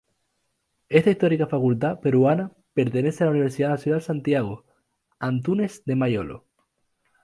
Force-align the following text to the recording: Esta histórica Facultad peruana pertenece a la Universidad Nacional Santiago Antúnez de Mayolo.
Esta 0.89 1.11
histórica 1.11 1.45
Facultad 1.45 1.99
peruana 1.99 2.51
pertenece 2.73 3.23
a 3.23 3.27
la 3.27 3.33
Universidad 3.33 3.69
Nacional 3.69 4.01
Santiago 4.01 4.65
Antúnez 5.19 5.83
de 5.85 5.95
Mayolo. 5.95 6.47